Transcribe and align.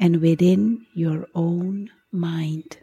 and 0.00 0.22
within 0.22 0.86
your 0.94 1.26
own 1.34 1.90
mind. 2.10 2.78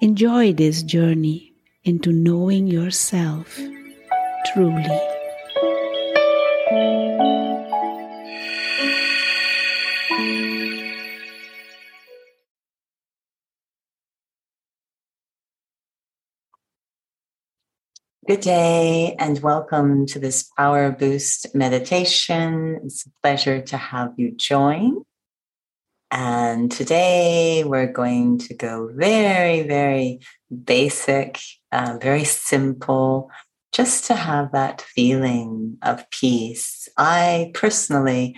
Enjoy 0.00 0.52
this 0.52 0.82
journey 0.84 1.52
into 1.82 2.12
knowing 2.12 2.68
yourself 2.68 3.58
truly. 4.52 4.86
Good 18.28 18.40
day 18.40 19.16
and 19.18 19.40
welcome 19.40 20.04
to 20.08 20.18
this 20.18 20.42
Power 20.54 20.92
Boost 20.92 21.54
meditation. 21.54 22.78
It's 22.84 23.06
a 23.06 23.10
pleasure 23.22 23.62
to 23.62 23.76
have 23.78 24.12
you 24.18 24.32
join. 24.36 25.02
And 26.10 26.70
today 26.70 27.64
we're 27.64 27.92
going 27.92 28.38
to 28.38 28.54
go 28.54 28.90
very, 28.94 29.62
very 29.62 30.20
basic, 30.64 31.38
uh, 31.70 31.98
very 32.00 32.24
simple, 32.24 33.30
just 33.72 34.06
to 34.06 34.14
have 34.14 34.52
that 34.52 34.80
feeling 34.80 35.76
of 35.82 36.08
peace. 36.10 36.88
I 36.96 37.50
personally 37.52 38.36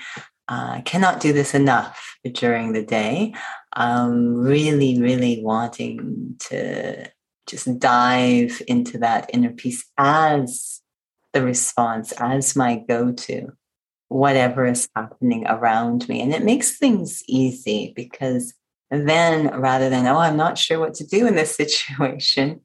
uh, 0.49 0.81
cannot 0.83 1.21
do 1.21 1.33
this 1.33 1.55
enough 1.55 2.19
during 2.33 2.73
the 2.73 2.85
day. 2.85 3.35
I'm 3.73 4.35
really, 4.35 5.01
really 5.01 5.41
wanting 5.43 6.37
to 6.41 7.09
just 7.47 7.79
dive 7.79 8.61
into 8.67 8.99
that 8.99 9.31
inner 9.33 9.53
peace 9.53 9.85
as 9.97 10.81
the 11.33 11.43
response, 11.45 12.13
as 12.19 12.57
my 12.57 12.83
go 12.89 13.13
to 13.13 13.53
whatever 14.11 14.67
is 14.67 14.89
happening 14.97 15.47
around 15.47 16.09
me. 16.09 16.21
And 16.21 16.35
it 16.35 16.45
makes 16.45 16.77
things 16.77 17.23
easy 17.29 17.93
because 17.95 18.53
then 18.91 19.49
rather 19.59 19.89
than, 19.89 20.07
oh, 20.07 20.19
I'm 20.19 20.37
not 20.37 20.59
sure 20.59 20.81
what 20.81 20.95
to 20.95 21.07
do 21.07 21.27
in 21.27 21.37
this 21.37 21.55
situation, 21.57 22.61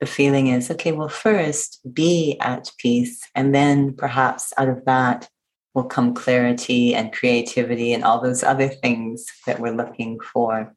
the 0.00 0.06
feeling 0.06 0.46
is, 0.46 0.70
okay, 0.70 0.92
well, 0.92 1.08
first 1.08 1.80
be 1.92 2.38
at 2.40 2.72
peace. 2.78 3.20
And 3.34 3.54
then 3.54 3.94
perhaps 3.94 4.52
out 4.56 4.68
of 4.68 4.84
that 4.86 5.28
will 5.74 5.84
come 5.84 6.14
clarity 6.14 6.94
and 6.94 7.12
creativity 7.12 7.92
and 7.92 8.02
all 8.02 8.22
those 8.22 8.42
other 8.42 8.68
things 8.68 9.26
that 9.46 9.60
we're 9.60 9.76
looking 9.76 10.18
for. 10.20 10.74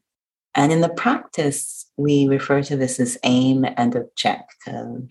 And 0.56 0.74
in 0.74 0.82
the 0.82 0.90
practice, 0.90 1.86
we 1.96 2.28
refer 2.28 2.62
to 2.64 2.76
this 2.76 3.00
as 3.00 3.18
aim 3.24 3.66
and 3.78 3.96
objective. 3.96 5.08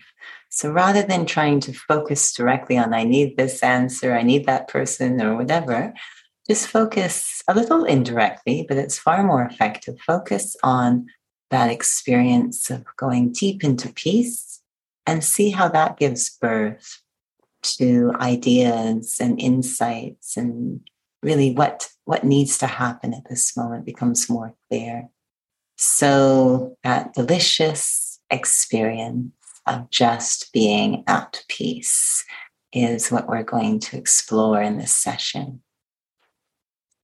So 0.50 0.70
rather 0.70 1.02
than 1.02 1.26
trying 1.26 1.60
to 1.60 1.72
focus 1.72 2.32
directly 2.32 2.76
on, 2.76 2.92
I 2.92 3.04
need 3.04 3.36
this 3.36 3.62
answer, 3.62 4.14
I 4.14 4.22
need 4.22 4.46
that 4.46 4.68
person, 4.68 5.22
or 5.22 5.36
whatever, 5.36 5.94
just 6.48 6.66
focus 6.66 7.42
a 7.46 7.54
little 7.54 7.84
indirectly, 7.84 8.66
but 8.68 8.76
it's 8.76 8.98
far 8.98 9.22
more 9.22 9.44
effective. 9.44 9.96
Focus 10.04 10.56
on 10.64 11.06
that 11.50 11.70
experience 11.70 12.68
of 12.68 12.84
going 12.96 13.32
deep 13.32 13.62
into 13.62 13.92
peace 13.92 14.60
and 15.06 15.22
see 15.22 15.50
how 15.50 15.68
that 15.68 15.98
gives 15.98 16.30
birth 16.30 17.00
to 17.62 18.12
ideas 18.16 19.18
and 19.20 19.40
insights 19.40 20.36
and 20.36 20.80
really 21.22 21.52
what 21.52 21.90
what 22.06 22.24
needs 22.24 22.58
to 22.58 22.66
happen 22.66 23.12
at 23.12 23.28
this 23.28 23.56
moment 23.56 23.84
becomes 23.84 24.30
more 24.30 24.54
clear 24.68 25.08
so 25.76 26.76
that 26.82 27.12
delicious 27.12 28.18
experience 28.30 29.32
of 29.66 29.90
just 29.90 30.52
being 30.52 31.04
at 31.06 31.42
peace 31.48 32.24
is 32.72 33.10
what 33.10 33.28
we're 33.28 33.42
going 33.42 33.80
to 33.80 33.96
explore 33.96 34.62
in 34.62 34.78
this 34.78 34.94
session. 34.94 35.62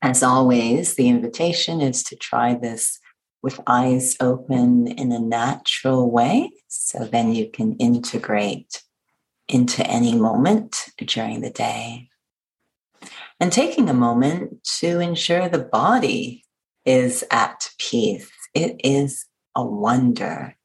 As 0.02 0.22
always, 0.22 0.94
the 0.94 1.08
invitation 1.08 1.80
is 1.80 2.02
to 2.04 2.16
try 2.16 2.54
this 2.54 3.00
with 3.42 3.60
eyes 3.66 4.16
open 4.20 4.88
in 4.88 5.12
a 5.12 5.18
natural 5.18 6.10
way. 6.10 6.50
So 6.68 7.04
then 7.04 7.32
you 7.32 7.48
can 7.50 7.76
integrate 7.76 8.82
into 9.48 9.86
any 9.86 10.14
moment 10.14 10.86
during 10.98 11.40
the 11.40 11.50
day. 11.50 12.08
And 13.38 13.52
taking 13.52 13.88
a 13.88 13.94
moment 13.94 14.64
to 14.78 15.00
ensure 15.00 15.48
the 15.48 15.58
body 15.58 16.44
is 16.84 17.24
at 17.30 17.70
peace. 17.78 18.30
It 18.54 18.80
is 18.82 19.26
a 19.54 19.64
wonder 19.64 20.55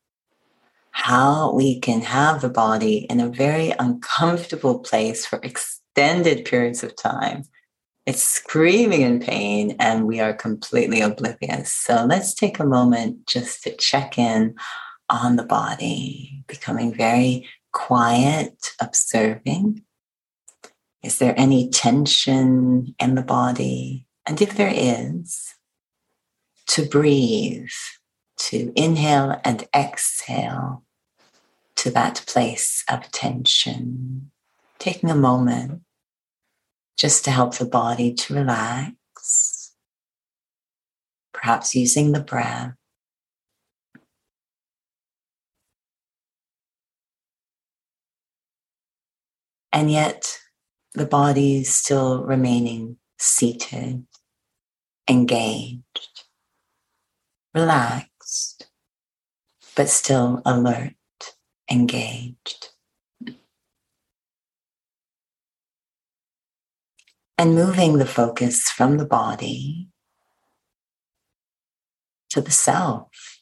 how 1.02 1.52
we 1.54 1.80
can 1.80 2.02
have 2.02 2.42
the 2.42 2.50
body 2.50 3.08
in 3.10 3.20
a 3.20 3.28
very 3.28 3.72
uncomfortable 3.80 4.80
place 4.80 5.26
for 5.26 5.40
extended 5.42 6.46
periods 6.46 6.84
of 6.84 6.96
time. 6.96 7.44
It's 8.06 8.24
screaming 8.24 9.02
in 9.02 9.20
pain, 9.20 9.76
and 9.80 10.06
we 10.06 10.20
are 10.20 10.34
completely 10.34 11.02
oblivious. 11.02 11.72
So 11.72 12.06
let's 12.06 12.36
take 12.36 12.60
a 12.60 12.66
moment 12.66 13.26
just 13.26 13.64
to 13.64 13.76
check 13.76 14.20
in 14.20 14.56
on 15.10 15.38
the 15.38 15.44
body, 15.44 16.44
becoming 16.48 16.94
very 16.94 17.50
quiet, 17.74 18.72
observing. 18.80 19.84
Is 21.04 21.18
there 21.18 21.34
any 21.36 21.70
tension 21.70 22.94
in 23.00 23.16
the 23.16 23.24
body? 23.24 24.06
And 24.28 24.40
if 24.40 24.56
there 24.56 24.74
is, 24.74 25.56
to 26.68 26.86
breathe 26.86 27.70
to 28.38 28.72
inhale 28.76 29.40
and 29.44 29.68
exhale 29.76 30.84
to 31.82 31.92
that 31.92 32.24
place 32.28 32.84
of 32.90 33.12
tension. 33.12 34.32
Taking 34.80 35.10
a 35.10 35.16
moment 35.16 35.82
just 36.98 37.26
to 37.26 37.32
help 37.32 37.58
the 37.58 37.66
body 37.66 38.14
to 38.14 38.34
relax, 38.36 39.74
perhaps 41.34 41.76
using 41.76 42.12
the 42.12 42.20
breath. 42.20 42.74
And 49.74 49.90
yet, 49.90 50.40
the 50.94 51.06
body 51.06 51.62
is 51.62 51.74
still 51.74 52.24
remaining 52.24 52.98
seated, 53.18 54.06
engaged, 55.08 56.26
relaxed 57.56 58.68
but 59.76 59.90
still 59.90 60.42
alert, 60.46 60.94
engaged. 61.72 62.70
And 67.38 67.56
moving 67.56 67.98
the 67.98 68.06
focus 68.06 68.70
from 68.70 68.98
the 68.98 69.06
body 69.06 69.88
to 72.30 72.42
the 72.42 72.52
self. 72.52 73.42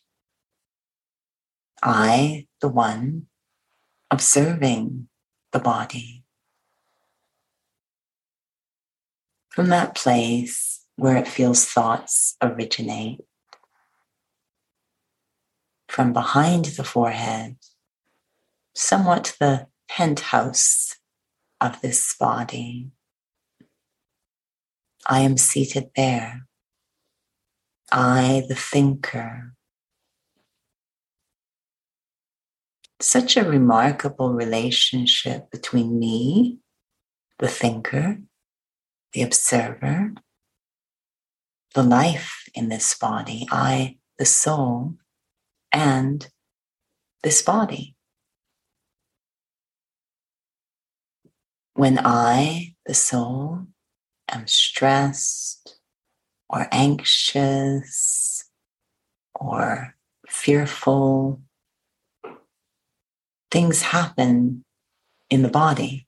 I, 1.82 2.48
the 2.62 2.70
one, 2.70 3.26
observing 4.12 5.10
the 5.52 5.60
body. 5.60 6.24
From 9.50 9.68
that 9.68 9.96
place 9.96 10.86
where 10.96 11.18
it 11.18 11.28
feels 11.28 11.66
thoughts 11.66 12.38
originate, 12.42 13.22
from 15.88 16.14
behind 16.14 16.66
the 16.66 16.84
forehead, 16.84 17.58
somewhat 18.80 19.36
the 19.42 19.68
penthouse 19.90 20.96
of 21.60 21.82
this 21.82 22.16
body. 22.16 22.90
I 25.06 25.20
am 25.20 25.36
seated 25.36 25.90
there. 25.98 26.48
I, 27.92 28.44
the 28.48 28.56
thinker. 28.56 29.54
Such 33.02 33.36
a 33.36 33.44
remarkable 33.44 34.34
relationship 34.34 35.52
between 35.52 36.00
me, 36.00 36.60
the 37.40 37.50
thinker, 37.50 38.20
the 39.12 39.24
observer, 39.24 40.14
the 41.76 41.84
life 41.84 42.44
in 42.54 42.70
this 42.70 42.98
body, 42.98 43.46
I, 43.52 43.98
the 44.18 44.26
soul, 44.26 44.96
and 45.74 46.30
this 47.24 47.42
body. 47.42 47.98
When 51.80 51.98
I, 51.98 52.76
the 52.86 52.94
soul, 52.94 53.68
am 54.28 54.48
stressed 54.48 55.80
or 56.50 56.68
anxious 56.74 58.44
or 59.34 59.96
fearful, 60.28 61.42
things 63.50 63.82
happen 63.82 64.66
in 65.30 65.42
the 65.42 65.48
body. 65.48 66.06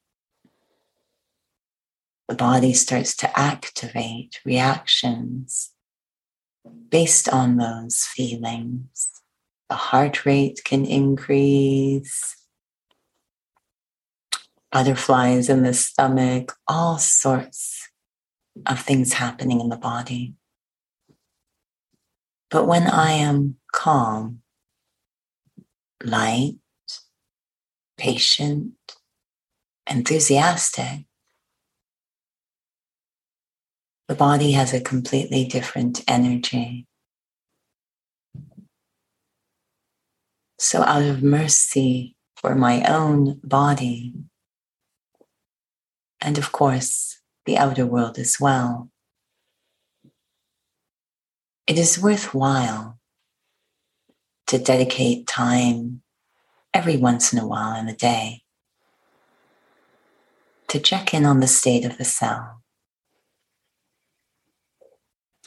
The 2.27 2.35
body 2.35 2.73
starts 2.73 3.15
to 3.15 3.39
activate 3.39 4.41
reactions 4.43 5.71
based 6.89 7.29
on 7.29 7.55
those 7.55 8.03
feelings. 8.03 9.21
The 9.69 9.75
heart 9.75 10.25
rate 10.25 10.65
can 10.65 10.85
increase, 10.85 12.40
butterflies 14.71 15.49
in 15.49 15.63
the 15.63 15.73
stomach, 15.73 16.55
all 16.67 16.97
sorts 16.97 17.89
of 18.65 18.79
things 18.79 19.13
happening 19.13 19.59
in 19.59 19.69
the 19.69 19.77
body. 19.77 20.33
But 22.49 22.67
when 22.67 22.87
I 22.87 23.11
am 23.11 23.57
calm, 23.71 24.41
light, 26.03 26.55
patient, 27.97 28.73
enthusiastic, 29.89 31.05
the 34.07 34.15
body 34.15 34.51
has 34.51 34.73
a 34.73 34.81
completely 34.81 35.45
different 35.45 36.03
energy. 36.07 36.85
So, 40.59 40.81
out 40.81 41.03
of 41.03 41.23
mercy 41.23 42.15
for 42.35 42.53
my 42.55 42.83
own 42.83 43.39
body, 43.43 44.13
and 46.21 46.37
of 46.37 46.51
course, 46.51 47.19
the 47.45 47.57
outer 47.57 47.85
world 47.85 48.19
as 48.19 48.39
well. 48.39 48.89
It 51.65 51.77
is 51.77 52.01
worthwhile 52.01 52.99
to 54.47 54.59
dedicate 54.59 55.27
time 55.27 56.01
every 56.73 56.97
once 56.97 57.33
in 57.33 57.39
a 57.39 57.47
while 57.47 57.79
in 57.79 57.85
the 57.85 57.93
day 57.93 58.43
to 60.67 60.79
check 60.79 61.13
in 61.13 61.25
on 61.25 61.39
the 61.39 61.47
state 61.47 61.85
of 61.85 61.97
the 61.97 62.05
cell. 62.05 62.61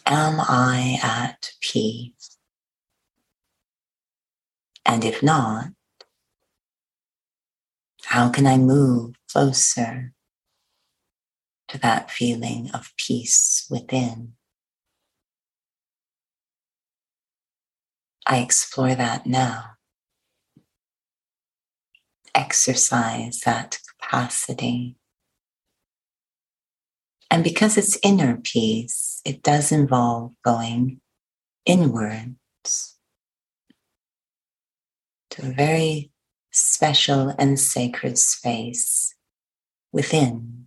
Am 0.07 0.39
I 0.41 0.99
at 1.03 1.53
peace? 1.61 2.39
And 4.85 5.05
if 5.05 5.23
not, 5.23 5.69
how 8.05 8.29
can 8.29 8.47
I 8.47 8.59
move 8.59 9.15
closer 9.31 10.14
to 11.75 11.81
that 11.81 12.09
feeling 12.09 12.71
of 12.73 12.93
peace 12.97 13.67
within. 13.69 14.35
I 18.25 18.39
explore 18.39 18.95
that 18.95 19.27
now. 19.27 19.73
Exercise 22.33 23.41
that 23.41 23.81
capacity. 24.01 24.97
And 27.29 27.43
because 27.43 27.77
it's 27.77 27.99
inner 28.05 28.37
peace, 28.37 29.21
it 29.25 29.43
does 29.43 29.73
involve 29.73 30.33
going 30.45 31.01
inwards 31.67 32.99
to 35.31 35.49
a 35.49 35.53
very 35.53 36.13
special 36.53 37.35
and 37.37 37.59
sacred 37.59 38.17
space 38.17 39.17
within. 39.93 40.64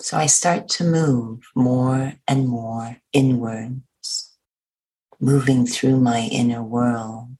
So 0.00 0.16
I 0.16 0.26
start 0.26 0.68
to 0.70 0.84
move 0.84 1.42
more 1.54 2.14
and 2.26 2.48
more 2.48 2.96
inwards, 3.12 4.34
moving 5.20 5.66
through 5.66 6.00
my 6.00 6.20
inner 6.32 6.62
world. 6.62 7.36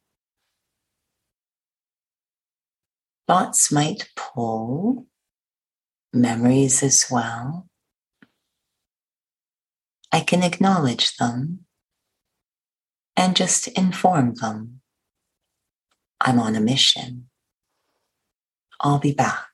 Thoughts 3.26 3.72
might 3.72 4.10
pull, 4.14 5.06
memories 6.12 6.82
as 6.82 7.06
well. 7.10 7.66
I 10.12 10.20
can 10.20 10.42
acknowledge 10.42 11.16
them 11.16 11.60
and 13.16 13.34
just 13.34 13.68
inform 13.68 14.34
them. 14.34 14.82
I'm 16.20 16.38
on 16.38 16.56
a 16.56 16.60
mission. 16.60 17.30
I'll 18.80 18.98
be 18.98 19.12
back. 19.14 19.49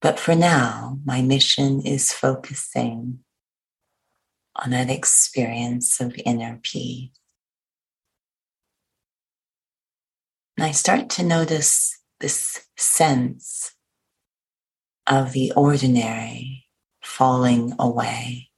But 0.00 0.18
for 0.18 0.34
now, 0.34 0.98
my 1.04 1.20
mission 1.20 1.82
is 1.82 2.12
focusing 2.12 3.20
on 4.56 4.70
that 4.70 4.88
experience 4.88 6.00
of 6.00 6.18
inner 6.24 6.58
peace. 6.62 7.10
And 10.56 10.64
I 10.64 10.70
start 10.72 11.10
to 11.10 11.22
notice 11.22 11.98
this 12.18 12.66
sense 12.76 13.74
of 15.06 15.32
the 15.32 15.52
ordinary 15.54 16.66
falling 17.02 17.74
away. 17.78 18.50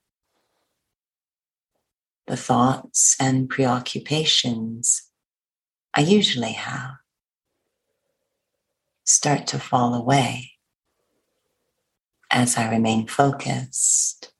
The 2.26 2.36
thoughts 2.36 3.16
and 3.18 3.48
preoccupations 3.48 5.02
I 5.94 6.00
usually 6.00 6.52
have 6.52 6.94
start 9.04 9.46
to 9.48 9.58
fall 9.58 9.94
away 9.94 10.51
as 12.32 12.56
I 12.56 12.70
remain 12.70 13.06
focused 13.06 14.32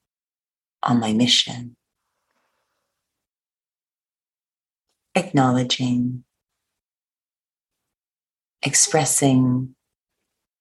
on 0.83 0.99
my 0.99 1.13
mission. 1.13 1.77
Acknowledging, 5.15 6.25
expressing 8.63 9.75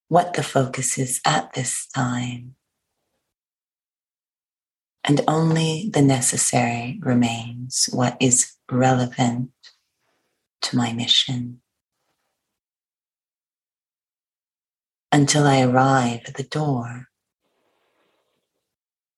what 0.10 0.34
the 0.34 0.44
focus 0.44 0.98
is 0.98 1.22
at 1.26 1.54
this 1.54 1.88
time, 1.88 2.56
and 5.06 5.22
only 5.26 5.90
the 5.94 6.02
necessary 6.02 7.00
remains, 7.02 7.90
what 7.94 8.18
is 8.20 8.54
relevant 8.70 9.52
to 10.64 10.76
my 10.76 10.92
mission. 10.92 11.62
Until 15.14 15.48
I 15.48 15.62
arrive 15.62 16.22
at 16.28 16.36
the 16.36 16.44
door 16.44 17.08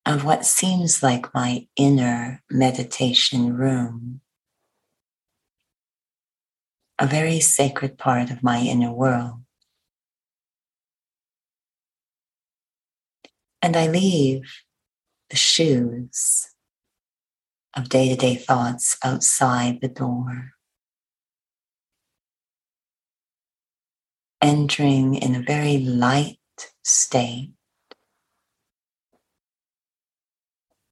of 0.06 0.26
what 0.26 0.46
seems 0.46 1.02
like 1.02 1.34
my 1.34 1.68
inner 1.76 2.44
meditation 2.52 3.56
room, 3.56 4.20
a 7.00 7.08
very 7.08 7.40
sacred 7.40 7.98
part 7.98 8.30
of 8.30 8.44
my 8.44 8.60
inner 8.60 8.92
world. 8.92 9.42
And 13.62 13.78
I 13.78 13.88
leave 13.88 14.42
the 15.30 15.38
shoes 15.38 16.50
of 17.76 17.88
day 17.88 18.10
to 18.10 18.16
day 18.16 18.36
thoughts 18.36 18.98
outside 19.04 19.80
the 19.80 19.88
door, 19.88 20.52
entering 24.42 25.16
in 25.16 25.34
a 25.34 25.42
very 25.42 25.78
light 25.78 26.40
state 26.84 27.53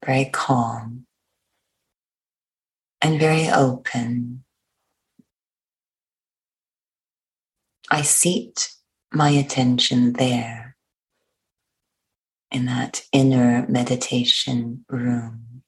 very 0.05 0.25
calm, 0.25 1.05
and 3.01 3.20
very 3.20 3.50
open. 3.50 4.43
I 7.89 8.01
seat 8.01 8.74
my 9.12 9.29
attention 9.29 10.13
there 10.13 10.77
in 12.51 12.65
that 12.65 13.03
inner 13.12 13.65
meditation 13.67 14.86
room. 14.89 15.63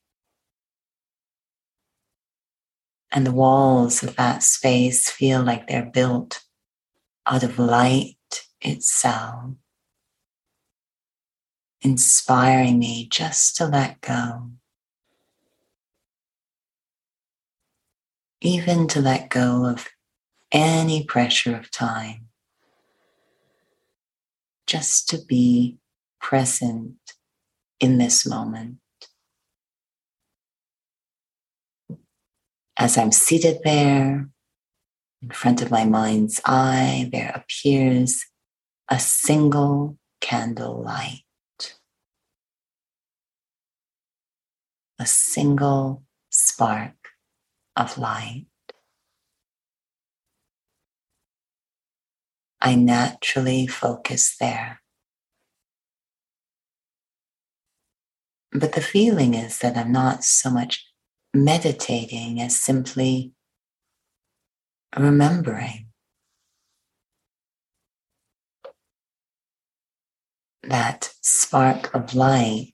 And 3.12 3.26
the 3.28 3.32
walls 3.32 4.04
of 4.04 4.16
that 4.16 4.42
space 4.42 5.10
feel 5.10 5.44
like 5.44 5.68
they're 5.68 5.86
built 5.86 6.44
out 7.26 7.44
of 7.44 7.60
light 7.60 8.18
itself, 8.62 9.52
inspiring 11.84 12.80
me 12.80 13.08
just 13.10 13.56
to 13.58 13.66
let 13.66 14.02
go. 14.02 14.50
Even 18.42 18.88
to 18.88 19.02
let 19.02 19.30
go 19.30 19.66
of 19.66 19.88
any 20.52 21.04
pressure 21.04 21.56
of 21.56 21.72
time, 21.72 22.28
just 24.68 25.10
to 25.10 25.20
be 25.28 25.78
present 26.20 26.96
in 27.80 27.98
this 27.98 28.26
moment. 28.26 28.78
As 32.78 32.98
I'm 32.98 33.12
seated 33.12 33.60
there, 33.64 34.30
in 35.22 35.30
front 35.30 35.62
of 35.62 35.72
my 35.72 35.86
mind's 35.86 36.42
eye, 36.46 37.10
there 37.12 37.32
appears 37.34 38.26
a 38.90 39.00
single 39.00 39.98
candle 40.20 40.84
light, 40.84 41.24
a 45.00 45.06
single 45.06 46.04
spark 46.30 46.96
of 47.76 47.98
light. 47.98 48.46
I 52.62 52.76
naturally 52.76 53.68
focus 53.68 54.38
there. 54.40 54.82
But 58.52 58.74
the 58.74 58.82
feeling 58.82 59.34
is 59.34 59.60
that 59.60 59.76
I'm 59.76 59.92
not 59.92 60.24
so 60.24 60.50
much 60.50 60.88
meditating 61.34 62.40
as 62.40 62.56
simply 62.56 63.34
remembering 64.98 65.88
that 70.62 71.14
spark 71.22 71.94
of 71.94 72.14
light 72.14 72.73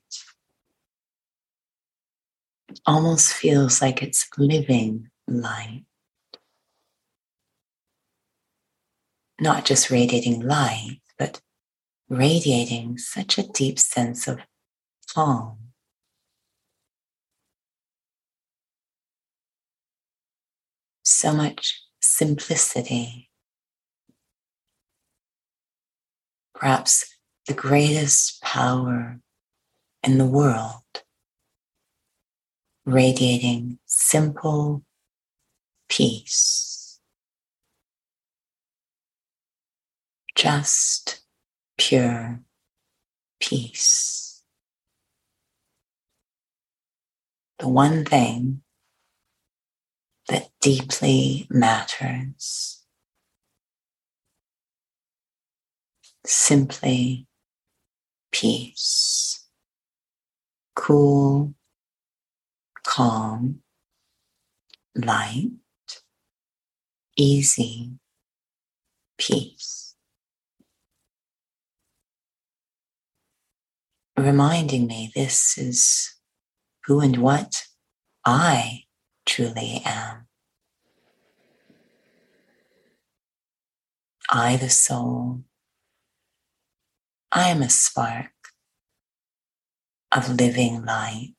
almost 2.86 3.32
feels 3.32 3.82
like 3.82 4.02
it's 4.02 4.28
living 4.38 5.08
light. 5.26 5.84
Not 9.40 9.64
just 9.64 9.90
radiating 9.90 10.40
light, 10.40 11.00
but 11.18 11.40
radiating 12.08 12.98
such 12.98 13.38
a 13.38 13.46
deep 13.46 13.78
sense 13.78 14.28
of 14.28 14.40
calm. 15.14 15.56
So 21.02 21.32
much 21.32 21.82
simplicity. 22.00 23.30
Perhaps 26.54 27.16
the 27.46 27.54
greatest 27.54 28.42
power 28.42 29.18
in 30.02 30.18
the 30.18 30.26
world, 30.26 30.82
radiating 32.90 33.78
simple 33.86 34.82
peace. 35.88 37.00
Just 40.34 41.22
pure 41.78 42.40
peace. 43.40 44.42
The 47.58 47.68
one 47.68 48.04
thing 48.04 48.62
that 50.28 50.48
deeply 50.60 51.46
matters. 51.50 52.82
Simply 56.24 57.26
peace, 58.30 59.46
cool, 60.76 61.54
calm, 62.90 63.62
light, 64.96 65.52
easy, 67.16 67.92
peace. 69.16 69.94
Reminding 74.16 74.88
me 74.88 75.12
this 75.14 75.56
is 75.56 76.16
who 76.86 76.98
and 76.98 77.16
what 77.18 77.68
I 78.24 78.86
truly 79.24 79.82
am. 79.84 80.26
I, 84.28 84.56
the 84.56 84.68
soul, 84.68 85.44
I 87.30 87.50
am 87.50 87.62
a 87.62 87.70
spark 87.70 88.32
of 90.10 90.28
living 90.28 90.84
light. 90.84 91.34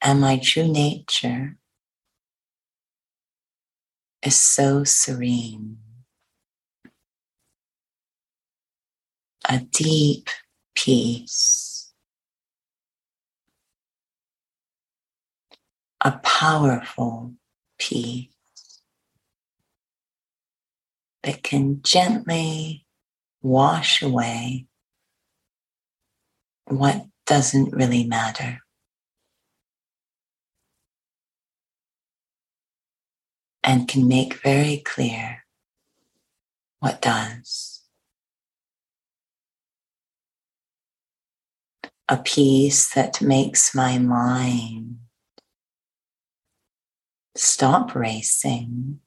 And 0.00 0.20
my 0.20 0.38
true 0.38 0.68
nature 0.68 1.56
is 4.24 4.36
so 4.36 4.84
serene, 4.84 5.78
a 9.48 9.60
deep 9.60 10.28
peace, 10.74 11.92
a 16.00 16.12
powerful 16.22 17.34
peace 17.78 18.28
that 21.22 21.42
can 21.42 21.82
gently 21.82 22.86
wash 23.42 24.02
away 24.02 24.66
what 26.66 27.06
doesn't 27.26 27.74
really 27.74 28.04
matter. 28.04 28.60
And 33.68 33.86
can 33.86 34.08
make 34.08 34.42
very 34.42 34.78
clear 34.78 35.44
what 36.78 37.02
does. 37.02 37.82
A 42.08 42.16
peace 42.16 42.88
that 42.94 43.20
makes 43.20 43.74
my 43.74 43.98
mind 43.98 45.00
stop 47.36 47.94
racing 47.94 49.00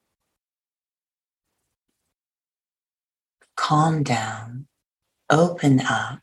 calm 3.56 4.04
down, 4.04 4.68
open 5.30 5.82
up, 5.82 6.20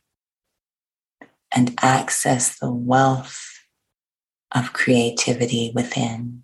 and 1.51 1.73
access 1.81 2.57
the 2.57 2.71
wealth 2.71 3.65
of 4.53 4.71
creativity 4.71 5.71
within. 5.73 6.43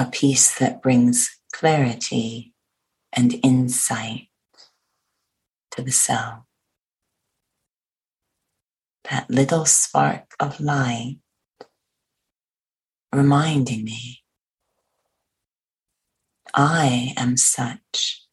A 0.00 0.06
peace 0.06 0.56
that 0.60 0.80
brings 0.80 1.40
clarity 1.52 2.54
and 3.12 3.34
insight 3.42 4.28
to 5.72 5.82
the 5.82 5.90
self. 5.90 6.44
That 9.10 9.28
little 9.28 9.64
spark 9.64 10.34
of 10.38 10.60
light 10.60 11.18
reminding 13.12 13.82
me 13.82 14.22
I 16.54 17.14
am 17.16 17.36
such 17.36 18.24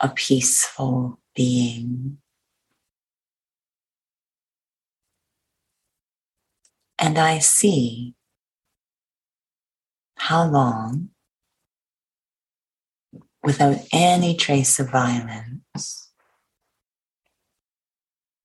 a 0.00 0.08
peaceful 0.08 1.20
being. 1.36 2.16
And 6.98 7.18
I 7.18 7.40
see 7.40 8.14
how 10.28 10.46
long, 10.46 11.10
without 13.42 13.76
any 13.92 14.34
trace 14.34 14.78
of 14.78 14.90
violence, 14.90 16.10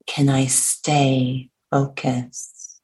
can 0.06 0.28
I 0.28 0.46
stay 0.48 1.50
focused 1.72 2.82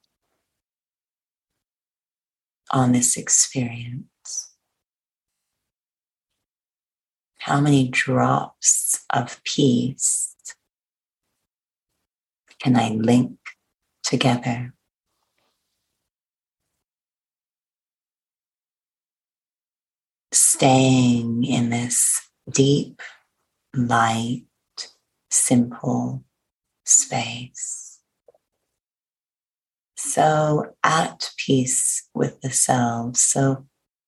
on 2.72 2.94
this 2.94 3.18
experience. 3.18 4.10
how 7.46 7.62
many 7.62 7.88
drops 7.88 9.06
of 9.14 9.40
peace 9.44 10.36
can 12.60 12.76
I 12.76 12.90
link 12.90 13.38
together? 14.04 14.74
Staying 20.36 21.46
in 21.46 21.70
this 21.70 22.30
deep, 22.52 23.02
light, 23.74 24.44
simple 25.30 26.26
space. 26.84 28.02
So 29.96 30.76
at 30.84 31.32
peace 31.38 32.10
with 32.14 32.42
the 32.42 32.50
self, 32.50 33.16
so 33.16 33.66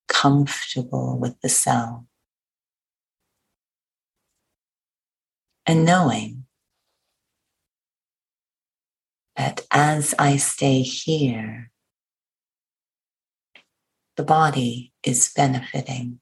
comfortable 0.10 1.18
with 1.18 1.40
the 1.40 1.48
self. 1.48 2.04
And 5.66 5.86
knowing 5.86 6.44
that 9.38 9.62
as 9.72 10.14
I 10.20 10.36
stay 10.36 10.82
here, 10.82 11.72
the 14.18 14.24
body 14.24 14.92
is 15.04 15.32
benefiting. 15.36 16.20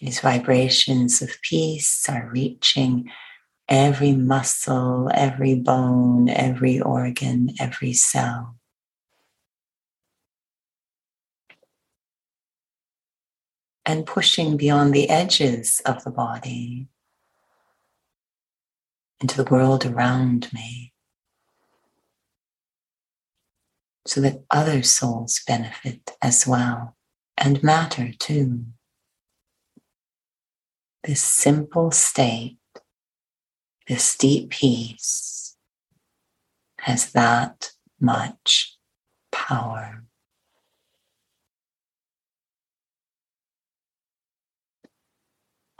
These 0.00 0.20
vibrations 0.20 1.20
of 1.22 1.40
peace 1.42 2.08
are 2.08 2.30
reaching 2.32 3.10
every 3.68 4.12
muscle, 4.12 5.10
every 5.12 5.56
bone, 5.56 6.28
every 6.28 6.78
organ, 6.78 7.54
every 7.58 7.94
cell. 7.94 8.56
And 13.84 14.06
pushing 14.06 14.58
beyond 14.58 14.92
the 14.92 15.08
edges 15.08 15.80
of 15.86 16.04
the 16.04 16.10
body 16.10 16.88
into 19.20 19.42
the 19.42 19.50
world 19.50 19.86
around 19.86 20.52
me 20.52 20.92
so 24.08 24.20
that 24.20 24.42
other 24.50 24.82
souls 24.82 25.40
benefit 25.46 26.12
as 26.22 26.46
well 26.46 26.96
and 27.36 27.62
matter 27.62 28.10
too 28.18 28.64
this 31.04 31.22
simple 31.22 31.90
state, 31.90 32.58
this 33.86 34.16
deep 34.16 34.50
peace, 34.50 35.56
has 36.80 37.12
that 37.12 37.70
much 38.00 38.76
power. 39.32 40.04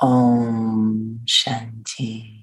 Om 0.00 1.20
Shanti. 1.26 2.37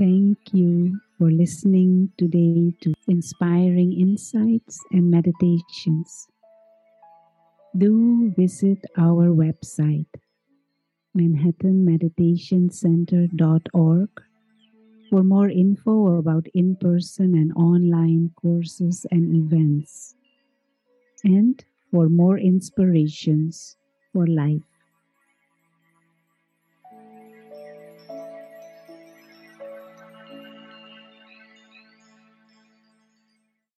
Thank 0.00 0.54
you 0.54 0.96
for 1.18 1.30
listening 1.30 2.10
today 2.16 2.72
to 2.80 2.94
inspiring 3.06 3.92
insights 3.92 4.80
and 4.92 5.10
meditations. 5.10 6.26
Do 7.76 8.32
visit 8.34 8.78
our 8.96 9.28
website, 9.28 10.06
manhattanmeditationcenter.org, 11.14 14.08
for 15.10 15.22
more 15.22 15.50
info 15.50 16.16
about 16.16 16.46
in 16.54 16.76
person 16.76 17.34
and 17.34 17.52
online 17.52 18.30
courses 18.40 19.04
and 19.10 19.36
events, 19.36 20.14
and 21.24 21.62
for 21.90 22.08
more 22.08 22.38
inspirations 22.38 23.76
for 24.14 24.26
life. 24.26 24.69